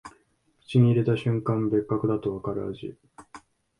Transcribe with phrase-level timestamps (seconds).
[0.61, 2.97] 口に入れた瞬間、別格だとわかる味